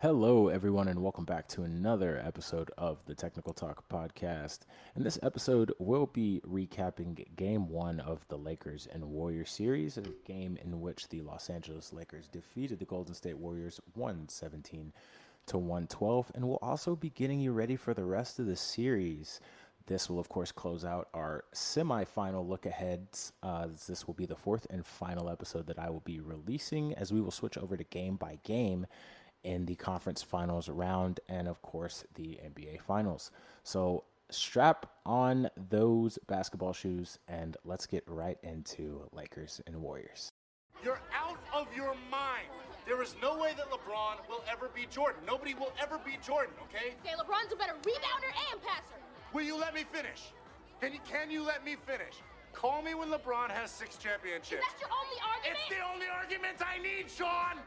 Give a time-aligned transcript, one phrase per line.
[0.00, 4.60] Hello, everyone, and welcome back to another episode of the Technical Talk Podcast.
[4.94, 10.02] In this episode, we'll be recapping game one of the Lakers and Warriors series, a
[10.24, 14.92] game in which the Los Angeles Lakers defeated the Golden State Warriors 117
[15.46, 19.40] to 112, and we'll also be getting you ready for the rest of the series.
[19.86, 23.32] This will, of course, close out our semi-final look aheads.
[23.42, 27.12] Uh, this will be the fourth and final episode that I will be releasing, as
[27.12, 28.86] we will switch over to game by game
[29.44, 33.30] in the conference finals round and, of course, the NBA finals.
[33.62, 40.32] So strap on those basketball shoes and let's get right into Lakers and Warriors.
[40.82, 42.48] You're out of your mind.
[42.86, 45.20] There is no way that LeBron will ever be Jordan.
[45.26, 46.94] Nobody will ever be Jordan, okay?
[47.04, 48.96] Okay, LeBron's a better rebounder and passer.
[49.32, 50.32] Will you let me finish?
[50.80, 52.22] Can you can you let me finish?
[52.52, 54.52] Call me when LeBron has six championships.
[54.52, 55.60] Is that your only argument?
[55.66, 57.58] It's the only argument I need, Sean!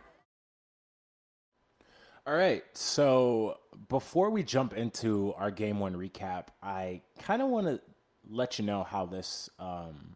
[2.27, 2.63] All right.
[2.73, 3.57] So
[3.89, 7.81] before we jump into our game one recap, I kind of want to
[8.29, 10.15] let you know how this um,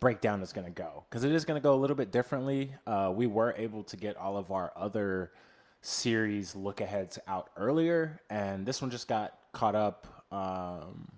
[0.00, 2.74] breakdown is going to go because it is going to go a little bit differently.
[2.86, 5.32] Uh, we were able to get all of our other
[5.80, 10.06] series look aheads out earlier, and this one just got caught up.
[10.30, 11.08] Um,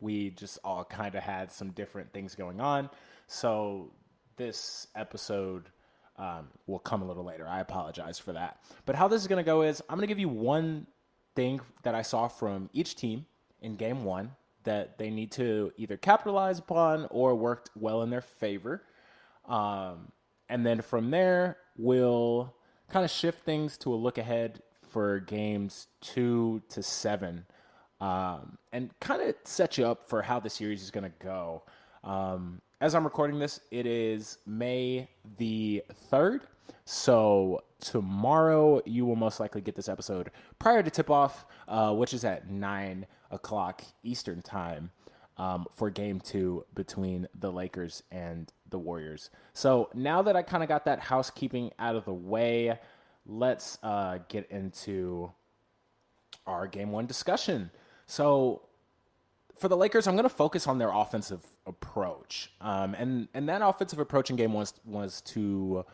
[0.00, 2.90] we just all kind of had some different things going on.
[3.28, 3.92] So
[4.36, 5.70] this episode
[6.18, 7.46] um, will come a little later.
[7.46, 8.60] I apologize for that.
[8.84, 10.86] But how this is going to go is I'm going to give you one
[11.34, 13.26] thing that I saw from each team
[13.60, 14.32] in game one
[14.64, 18.82] that they need to either capitalize upon or worked well in their favor.
[19.46, 20.12] Um,
[20.48, 22.54] and then from there, we'll
[22.90, 27.46] kind of shift things to a look ahead for games two to seven
[28.00, 31.62] um, and kind of set you up for how the series is going to go.
[32.08, 36.40] Um, as I'm recording this, it is May the 3rd.
[36.86, 42.14] So tomorrow, you will most likely get this episode prior to tip off, uh, which
[42.14, 44.90] is at 9 o'clock Eastern Time
[45.36, 49.28] um, for game two between the Lakers and the Warriors.
[49.52, 52.78] So now that I kind of got that housekeeping out of the way,
[53.26, 55.30] let's uh, get into
[56.46, 57.70] our game one discussion.
[58.06, 58.62] So
[59.58, 63.62] for the Lakers, I'm going to focus on their offensive approach, um, and and that
[63.62, 65.84] offensive approach in game was was to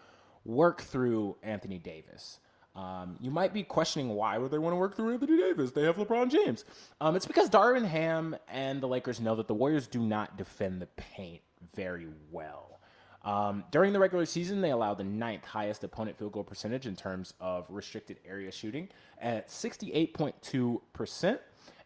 [0.45, 2.41] work through Anthony Davis.
[2.77, 5.71] Um, you might be questioning why would they want to work through Anthony Davis?
[5.71, 6.65] They have LeBron James.
[7.01, 10.83] Um, it's because Darvin Ham and the Lakers know that the Warriors do not defend
[10.83, 11.43] the paint
[11.75, 12.81] very well.
[13.25, 16.95] Um, during the regular season, they allowed the ninth highest opponent field goal percentage in
[16.97, 18.89] terms of restricted area shooting
[19.21, 21.39] at 68.2%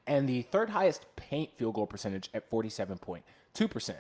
[0.09, 3.95] and the third highest paint field goal percentage at 47.2%.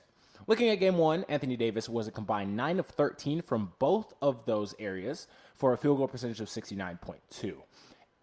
[0.46, 4.46] Looking at game one, Anthony Davis was a combined 9 of 13 from both of
[4.46, 7.56] those areas for a field goal percentage of 69.2.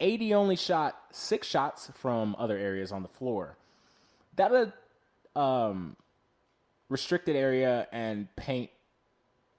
[0.01, 3.57] AD only shot six shots from other areas on the floor.
[4.35, 4.73] That
[5.35, 5.95] uh, um,
[6.89, 8.71] restricted area and paint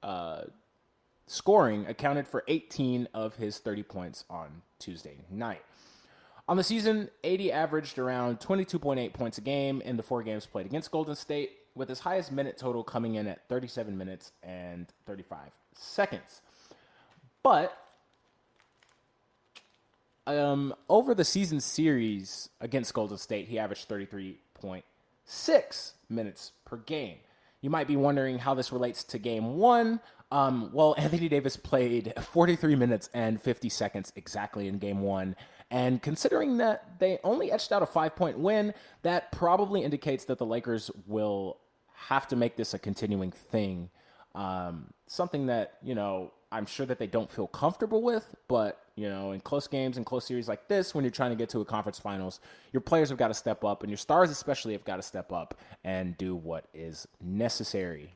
[0.02, 0.42] uh,
[1.26, 5.62] scoring accounted for 18 of his 30 points on Tuesday night.
[6.48, 10.66] On the season, AD averaged around 22.8 points a game in the four games played
[10.66, 15.50] against Golden State, with his highest minute total coming in at 37 minutes and 35
[15.74, 16.40] seconds.
[17.42, 17.76] But
[20.26, 27.16] um, over the season series against Golden State, he averaged 33.6 minutes per game.
[27.60, 30.00] You might be wondering how this relates to game one.
[30.30, 35.34] Um, well, Anthony Davis played 43 minutes and 50 seconds exactly in game one
[35.70, 40.38] and considering that they only etched out a five point win, that probably indicates that
[40.38, 41.58] the Lakers will
[41.94, 43.90] have to make this a continuing thing.
[44.34, 49.08] Um, something that, you know, I'm sure that they don't feel comfortable with, but, you
[49.08, 51.60] know, in close games and close series like this, when you're trying to get to
[51.60, 52.38] a conference finals,
[52.72, 55.32] your players have got to step up, and your stars especially have got to step
[55.32, 58.14] up and do what is necessary.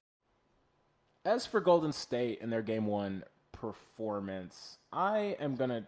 [1.25, 5.85] As for Golden State and their game one performance, I am going to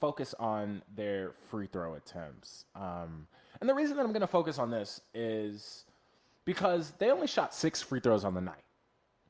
[0.00, 2.64] focus on their free throw attempts.
[2.74, 3.26] Um,
[3.60, 5.84] and the reason that I'm going to focus on this is
[6.44, 8.64] because they only shot six free throws on the night.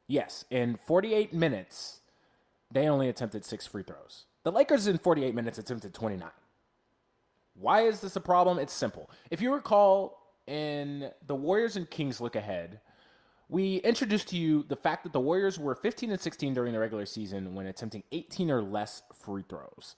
[0.06, 2.00] Yes, in 48 minutes,
[2.70, 4.26] they only attempted six free throws.
[4.44, 6.28] The Lakers in 48 minutes attempted 29.
[7.54, 8.58] Why is this a problem?
[8.58, 9.10] It's simple.
[9.30, 12.80] If you recall, in the Warriors and Kings look ahead,
[13.48, 16.78] we introduced to you the fact that the Warriors were 15 and 16 during the
[16.78, 19.96] regular season when attempting 18 or less free throws.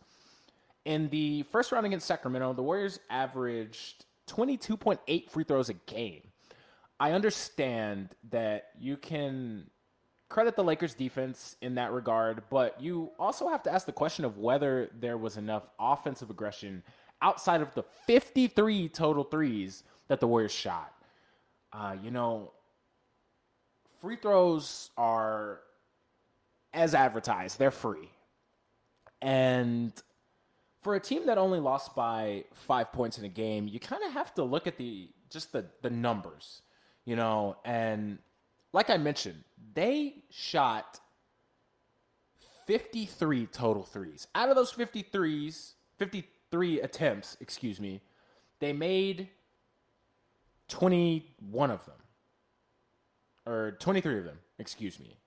[0.89, 6.23] In the first round against Sacramento, the Warriors averaged 22.8 free throws a game.
[6.99, 9.69] I understand that you can
[10.31, 14.25] credit the Lakers defense in that regard, but you also have to ask the question
[14.25, 16.83] of whether there was enough offensive aggression
[17.21, 20.91] outside of the 53 total threes that the Warriors shot.
[21.71, 22.53] Uh, you know,
[24.01, 25.61] free throws are
[26.73, 28.09] as advertised, they're free.
[29.21, 29.93] And
[30.89, 34.13] for a team that only lost by five points in a game, you kind of
[34.13, 36.63] have to look at the just the the numbers,
[37.05, 37.59] you know.
[37.63, 38.21] And
[38.73, 39.45] like I mentioned,
[39.75, 40.99] they shot
[42.67, 44.29] 53 total threes.
[44.35, 48.01] Out of those 53s, 53 attempts, excuse me,
[48.59, 49.29] they made
[50.69, 51.97] 21 of them.
[53.45, 55.19] Or 23 of them, excuse me.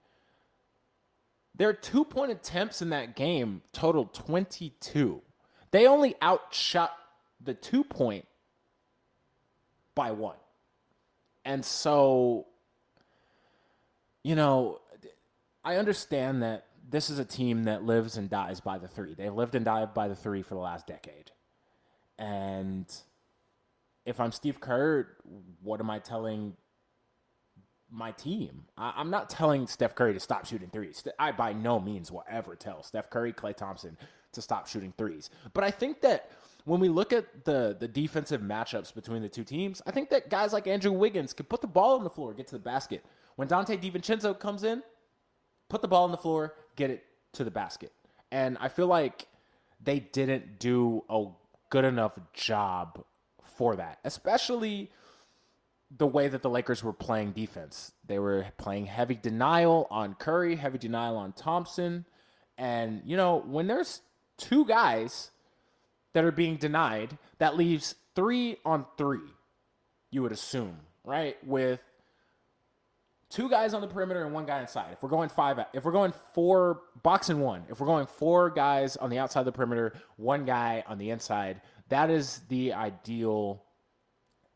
[1.54, 5.22] Their two point attempts in that game totaled 22.
[5.71, 6.95] They only outshot
[7.44, 8.25] the two point
[9.95, 10.35] by one.
[11.44, 12.45] And so,
[14.23, 14.79] you know,
[15.63, 19.13] I understand that this is a team that lives and dies by the three.
[19.13, 21.31] They've lived and died by the three for the last decade.
[22.19, 22.85] And
[24.06, 25.07] if I'm Steve Kerr,
[25.62, 26.57] what am I telling
[27.89, 28.65] my team?
[28.77, 31.03] I, am not telling Steph Curry to stop shooting threes.
[31.17, 33.97] I by no means will ever tell Steph Curry, Klay Thompson
[34.33, 35.30] to stop shooting threes.
[35.54, 36.30] But I think that
[36.66, 40.30] when we look at the the defensive matchups between the two teams, I think that
[40.30, 43.04] guys like Andrew Wiggins can put the ball on the floor, get to the basket.
[43.36, 44.83] When Donte DiVincenzo comes in,
[45.69, 47.92] put the ball on the floor, get it to the basket.
[48.31, 49.28] And I feel like
[49.83, 51.25] they didn't do a
[51.69, 53.04] good enough job
[53.57, 54.92] for that, especially
[55.98, 57.92] the way that the Lakers were playing defense.
[58.06, 62.06] They were playing heavy denial on Curry, heavy denial on Thompson.
[62.57, 64.01] And, you know, when there's
[64.41, 65.31] two guys
[66.13, 69.19] that are being denied, that leaves three on three,
[70.09, 71.38] you would assume, right?
[71.45, 71.79] With
[73.29, 74.91] two guys on the perimeter and one guy inside.
[74.91, 78.49] If we're going five, if we're going four, box and one, if we're going four
[78.49, 82.73] guys on the outside of the perimeter, one guy on the inside, that is the
[82.73, 83.63] ideal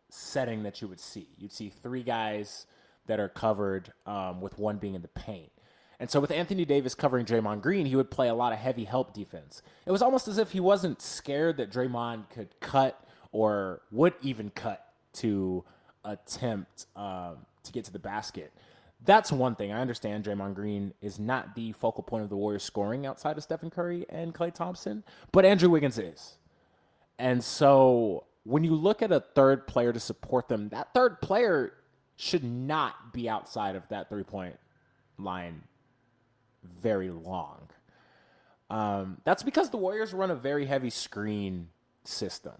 [0.10, 1.30] setting that you would see.
[1.38, 2.66] You'd see three guys
[3.08, 5.52] that are covered um, with one being in the paint.
[6.00, 8.84] And so with Anthony Davis covering Draymond Green, he would play a lot of heavy
[8.84, 9.62] help defense.
[9.86, 13.02] It was almost as if he wasn't scared that Draymond could cut
[13.32, 15.64] or would even cut to
[16.04, 18.54] attempt um, to get to the basket.
[19.04, 19.72] That's one thing.
[19.72, 23.44] I understand Draymond Green is not the focal point of the Warriors scoring outside of
[23.44, 26.38] Stephen Curry and Klay Thompson, but Andrew Wiggins is.
[27.20, 31.74] And so when you look at a third player to support them, that third player
[32.16, 34.58] should not be outside of that three point
[35.18, 35.64] line
[36.66, 37.70] very long.
[38.70, 41.70] Um, that's because the Warriors run a very heavy screen
[42.04, 42.56] system.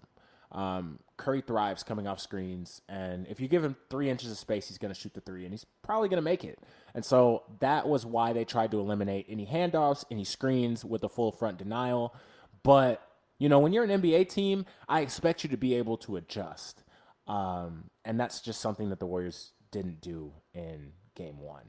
[0.52, 4.68] Um, Curry thrives coming off screens, and if you give him three inches of space,
[4.68, 6.58] he's going to shoot the three, and he's probably going to make it.
[6.94, 11.08] And so that was why they tried to eliminate any handoffs, any screens with a
[11.08, 12.14] full front denial.
[12.62, 13.02] But
[13.38, 16.84] you know, when you're an NBA team, I expect you to be able to adjust,
[17.26, 21.64] um, and that's just something that the Warriors didn't do in Game One.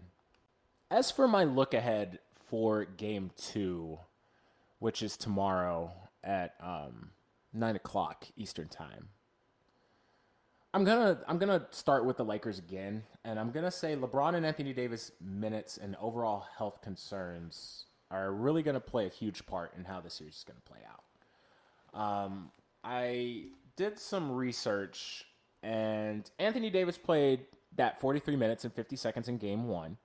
[0.90, 4.00] As for my look ahead for Game Two,
[4.80, 5.92] which is tomorrow
[6.24, 7.12] at um,
[7.54, 9.10] nine o'clock Eastern Time.
[10.74, 14.46] I'm gonna I'm gonna start with the Lakers again, and I'm gonna say LeBron and
[14.46, 19.86] Anthony Davis minutes and overall health concerns are really gonna play a huge part in
[19.86, 22.00] how the series is gonna play out.
[22.00, 22.52] Um,
[22.84, 23.46] I
[23.76, 25.26] did some research,
[25.64, 27.46] and Anthony Davis played
[27.76, 29.98] that 43 minutes and 50 seconds in Game One.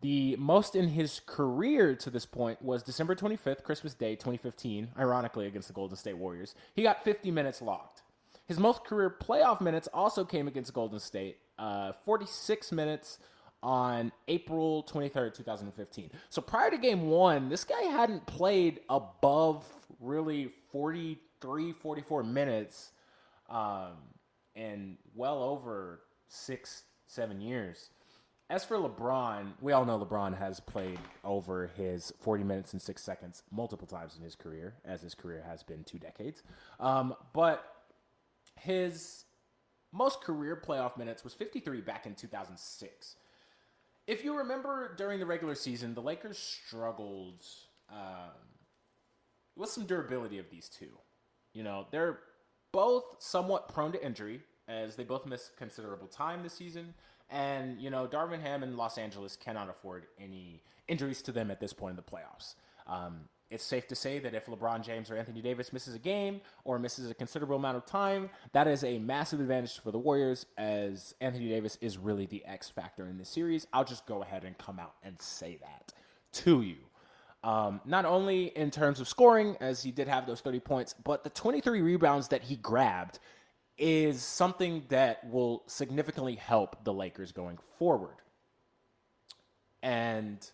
[0.00, 5.46] The most in his career to this point was December 25th, Christmas Day, 2015, ironically
[5.46, 6.54] against the Golden State Warriors.
[6.74, 8.02] He got 50 minutes locked.
[8.46, 13.18] His most career playoff minutes also came against Golden State, uh, 46 minutes
[13.62, 16.10] on April 23rd, 2015.
[16.30, 19.66] So prior to game one, this guy hadn't played above
[20.00, 22.92] really 43, 44 minutes
[23.50, 23.92] um,
[24.54, 27.90] in well over six, seven years.
[28.50, 33.00] As for LeBron, we all know LeBron has played over his 40 minutes and six
[33.00, 36.42] seconds multiple times in his career, as his career has been two decades.
[36.80, 37.64] Um, but
[38.56, 39.24] his
[39.92, 43.14] most career playoff minutes was 53 back in 2006.
[44.08, 47.42] If you remember during the regular season, the Lakers struggled
[47.88, 48.34] um,
[49.54, 50.98] with some durability of these two.
[51.54, 52.18] You know, they're
[52.72, 56.94] both somewhat prone to injury, as they both missed considerable time this season.
[57.30, 61.60] And, you know, Darvin Ham and Los Angeles cannot afford any injuries to them at
[61.60, 62.54] this point in the playoffs.
[62.86, 66.40] Um, it's safe to say that if LeBron James or Anthony Davis misses a game
[66.64, 70.46] or misses a considerable amount of time, that is a massive advantage for the Warriors
[70.56, 73.66] as Anthony Davis is really the X factor in this series.
[73.72, 75.92] I'll just go ahead and come out and say that
[76.44, 76.76] to you.
[77.42, 81.24] Um, not only in terms of scoring, as he did have those 30 points, but
[81.24, 83.18] the 23 rebounds that he grabbed
[83.80, 88.14] is something that will significantly help the Lakers going forward.
[89.82, 90.46] And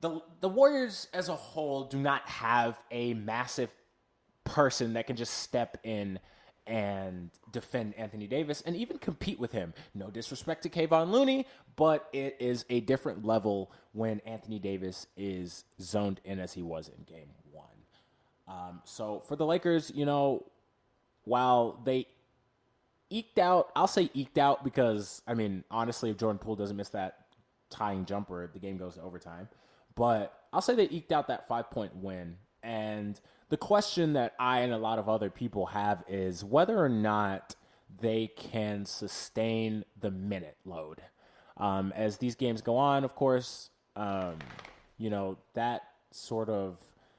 [0.00, 3.72] the the Warriors as a whole do not have a massive
[4.44, 6.18] person that can just step in
[6.66, 9.72] and defend Anthony Davis and even compete with him.
[9.94, 15.64] No disrespect to Kevon Looney, but it is a different level when Anthony Davis is
[15.80, 17.66] zoned in as he was in game one.
[18.48, 20.44] Um, so for the Lakers, you know,
[21.24, 22.06] while they
[23.10, 26.88] eked out, I'll say eked out because, I mean, honestly, if Jordan Poole doesn't miss
[26.90, 27.18] that
[27.70, 29.48] tying jumper, if the game goes to overtime.
[29.94, 32.36] But I'll say they eked out that five point win.
[32.62, 36.88] And the question that I and a lot of other people have is whether or
[36.88, 37.54] not
[38.00, 41.02] they can sustain the minute load.
[41.58, 44.38] Um, as these games go on, of course, um,
[44.96, 46.78] you know, that sort of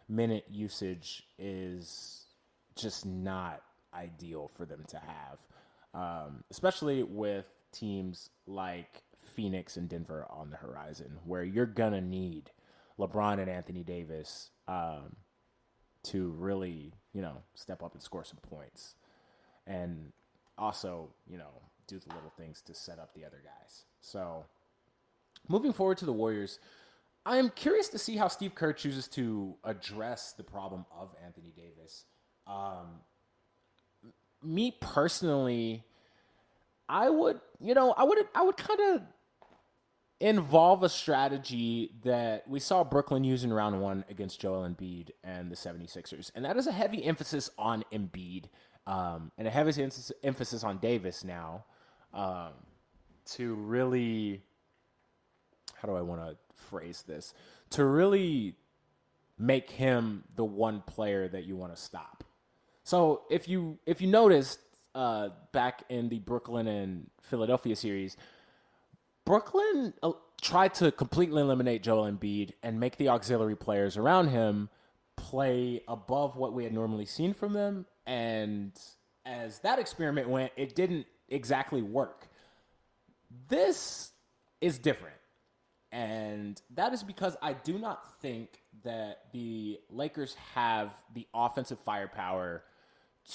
[0.10, 2.26] minute usage is
[2.76, 3.62] just not
[3.96, 5.40] ideal for them to have,
[5.94, 12.52] um, especially with teams like Phoenix and Denver on the horizon, where you're to need
[13.00, 15.16] LeBron and Anthony Davis um,
[16.04, 18.96] to really, you know, step up and score some points.
[19.66, 20.12] And
[20.58, 23.86] also, you know, do the little things to set up the other guys.
[24.02, 24.46] So,
[25.48, 26.60] moving forward to the Warriors,
[27.26, 31.54] I am curious to see how Steve Kerr chooses to address the problem of Anthony
[31.56, 32.06] Davis.
[32.46, 33.02] Um,
[34.44, 35.84] me personally,
[36.88, 39.02] I would, you know, I would, I would kind of
[40.20, 45.52] involve a strategy that we saw Brooklyn use in round one against Joel Embiid and
[45.52, 46.32] the 76ers.
[46.34, 48.46] And that is a heavy emphasis on Embiid
[48.88, 49.84] um, and a heavy
[50.24, 51.66] emphasis on Davis now
[52.14, 52.52] um,
[53.32, 54.42] to really,
[55.76, 57.34] how do I want to phrase this?
[57.72, 58.56] To really
[59.38, 62.23] make him the one player that you want to stop.
[62.84, 64.60] So if you if you noticed
[64.94, 68.18] uh, back in the Brooklyn and Philadelphia series,
[69.26, 70.12] Brooklyn uh,
[70.42, 74.70] tried to completely eliminate Joel Embiid and make the auxiliary players around him
[75.16, 77.86] play above what we had normally seen from them.
[78.06, 78.74] And
[79.26, 82.28] as that experiment went, it didn't exactly work.
[83.48, 84.12] This
[84.60, 85.16] is different.
[85.92, 92.64] And that is because I do not think that the Lakers have the offensive firepower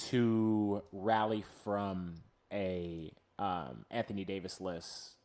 [0.07, 2.15] to rally from
[2.51, 5.15] a um, Anthony Davis list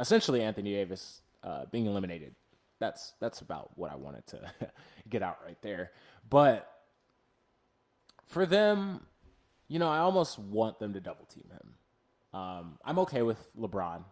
[0.00, 2.34] essentially Anthony Davis uh, being eliminated.
[2.80, 4.40] That's that's about what I wanted to
[5.08, 5.92] get out right there.
[6.28, 6.68] But
[8.24, 9.00] for them,
[9.68, 12.38] you know, I almost want them to double team him.
[12.38, 14.04] Um, I'm okay with LeBron.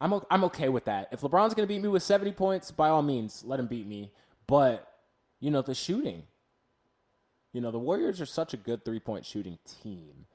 [0.00, 1.08] I'm o- I'm okay with that.
[1.10, 3.86] If LeBron's going to beat me with 70 points, by all means, let him beat
[3.86, 4.12] me.
[4.46, 4.86] But
[5.40, 6.24] you know, the shooting.
[7.56, 10.26] You know, the Warriors are such a good three point shooting team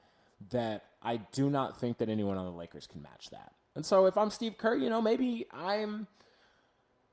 [0.50, 3.52] that I do not think that anyone on the Lakers can match that.
[3.76, 6.08] And so if I'm Steve Kerr, you know, maybe I'm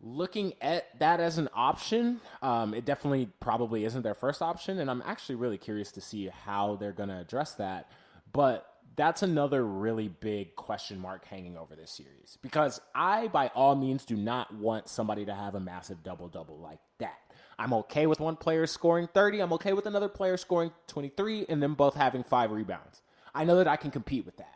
[0.02, 2.22] looking at that as an option.
[2.42, 6.28] Um, it definitely probably isn't their first option, and I'm actually really curious to see
[6.30, 7.92] how they're going to address that.
[8.34, 13.76] But that's another really big question mark hanging over this series because I, by all
[13.76, 17.20] means, do not want somebody to have a massive double double like that.
[17.60, 19.42] I'm okay with one player scoring 30.
[19.42, 23.02] I'm okay with another player scoring 23 and them both having five rebounds.
[23.36, 24.56] I know that I can compete with that.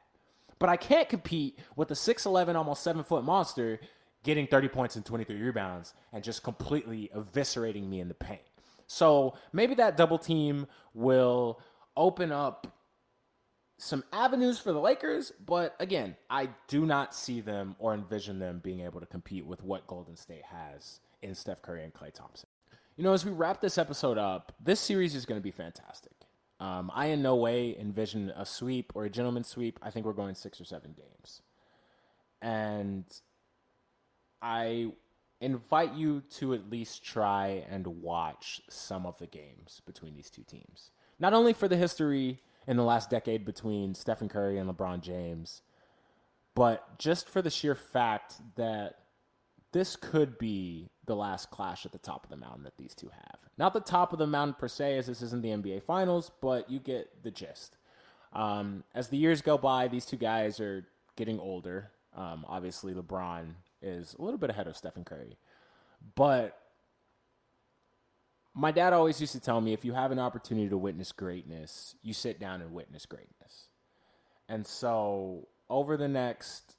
[0.57, 3.81] But I can't compete with the 6'11, almost seven foot monster
[4.23, 8.41] getting 30 points and 23 rebounds and just completely eviscerating me in the paint.
[8.87, 11.59] So maybe that double team will
[11.97, 12.67] open up
[13.77, 18.61] some avenues for the Lakers, but again, I do not see them or envision them
[18.63, 22.47] being able to compete with what Golden State has in Steph Curry and Klay Thompson.
[22.95, 26.13] You know, as we wrap this episode up, this series is going to be fantastic.
[26.59, 29.79] Um, I in no way envision a sweep or a gentleman's sweep.
[29.81, 31.41] I think we're going six or seven games.
[32.41, 33.05] And
[34.41, 34.91] I
[35.41, 40.43] invite you to at least try and watch some of the games between these two
[40.43, 40.91] teams.
[41.19, 45.63] Not only for the history in the last decade between Stephen Curry and LeBron James,
[46.53, 48.99] but just for the sheer fact that
[49.73, 53.09] this could be the last clash at the top of the mountain that these two
[53.09, 53.39] have.
[53.57, 56.69] Not the top of the mountain per se, as this isn't the NBA Finals, but
[56.69, 57.77] you get the gist.
[58.31, 61.91] Um, as the years go by, these two guys are getting older.
[62.15, 65.37] Um, obviously, LeBron is a little bit ahead of Stephen Curry,
[66.15, 66.57] but
[68.53, 71.95] my dad always used to tell me if you have an opportunity to witness greatness,
[72.03, 73.67] you sit down and witness greatness.
[74.47, 76.75] And so over the next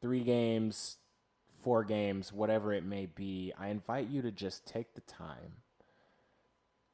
[0.00, 0.98] three games,
[1.64, 5.62] four games, whatever it may be, I invite you to just take the time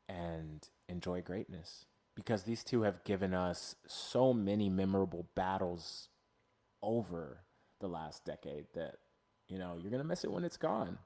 [0.09, 6.09] and enjoy greatness because these two have given us so many memorable battles
[6.83, 7.41] over
[7.81, 8.97] the last decade that
[9.49, 10.99] you know you're to miss it when it's gone.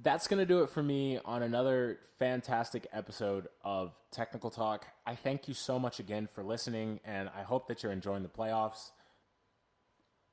[0.00, 4.86] That's going to do it for me on another fantastic episode of Technical Talk.
[5.04, 8.28] I thank you so much again for listening and I hope that you're enjoying the
[8.28, 8.92] playoffs.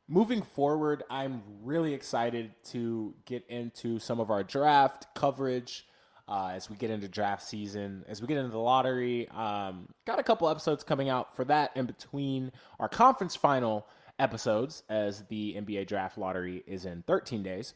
[0.07, 5.87] Moving forward, I'm really excited to get into some of our draft coverage
[6.27, 9.27] uh, as we get into draft season, as we get into the lottery.
[9.29, 13.87] Um, got a couple episodes coming out for that in between our conference final
[14.19, 17.73] episodes, as the NBA draft lottery is in 13 days.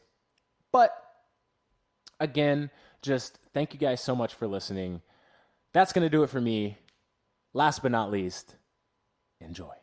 [0.72, 0.92] But
[2.20, 2.70] again,
[3.02, 5.02] just thank you guys so much for listening.
[5.72, 6.78] That's going to do it for me.
[7.52, 8.54] Last but not least,
[9.40, 9.79] enjoy.